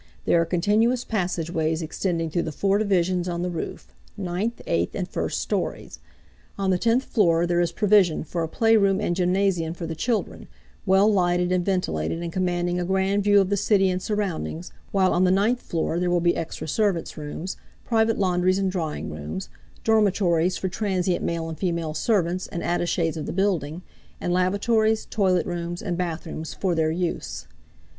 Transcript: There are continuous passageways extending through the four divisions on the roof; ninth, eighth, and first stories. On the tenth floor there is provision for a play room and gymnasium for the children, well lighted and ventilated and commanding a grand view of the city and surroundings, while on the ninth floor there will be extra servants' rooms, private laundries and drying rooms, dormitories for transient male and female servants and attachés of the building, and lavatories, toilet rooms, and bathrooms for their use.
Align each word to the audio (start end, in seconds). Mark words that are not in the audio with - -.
There 0.25 0.41
are 0.41 0.45
continuous 0.47 1.05
passageways 1.05 1.83
extending 1.83 2.31
through 2.31 2.41
the 2.41 2.51
four 2.51 2.79
divisions 2.79 3.29
on 3.29 3.43
the 3.43 3.51
roof; 3.51 3.93
ninth, 4.17 4.59
eighth, 4.65 4.95
and 4.95 5.07
first 5.07 5.39
stories. 5.39 5.99
On 6.57 6.71
the 6.71 6.79
tenth 6.79 7.03
floor 7.03 7.45
there 7.45 7.61
is 7.61 7.71
provision 7.71 8.23
for 8.23 8.41
a 8.41 8.47
play 8.47 8.75
room 8.75 8.99
and 8.99 9.15
gymnasium 9.15 9.75
for 9.75 9.85
the 9.85 9.93
children, 9.93 10.47
well 10.87 11.07
lighted 11.07 11.51
and 11.51 11.63
ventilated 11.63 12.23
and 12.23 12.33
commanding 12.33 12.79
a 12.79 12.83
grand 12.83 13.23
view 13.23 13.39
of 13.39 13.51
the 13.51 13.55
city 13.57 13.91
and 13.91 14.01
surroundings, 14.01 14.71
while 14.91 15.13
on 15.13 15.23
the 15.23 15.29
ninth 15.29 15.61
floor 15.61 15.99
there 15.99 16.09
will 16.09 16.19
be 16.19 16.35
extra 16.35 16.67
servants' 16.67 17.15
rooms, 17.15 17.55
private 17.85 18.17
laundries 18.17 18.57
and 18.57 18.71
drying 18.71 19.11
rooms, 19.11 19.49
dormitories 19.83 20.57
for 20.57 20.67
transient 20.67 21.23
male 21.23 21.47
and 21.47 21.59
female 21.59 21.93
servants 21.93 22.47
and 22.47 22.63
attachés 22.63 23.17
of 23.17 23.27
the 23.27 23.31
building, 23.33 23.83
and 24.19 24.33
lavatories, 24.33 25.05
toilet 25.11 25.45
rooms, 25.45 25.79
and 25.79 25.95
bathrooms 25.95 26.55
for 26.55 26.73
their 26.73 26.89
use. 26.89 27.45